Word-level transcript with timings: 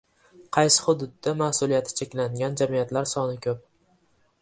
Qaysi 0.55 0.79
hududda 0.85 1.35
mas’uliyati 1.43 1.95
cheklangan 2.01 2.61
jamiyatlar 2.65 3.11
soni 3.15 3.41
ko‘p? 3.49 3.65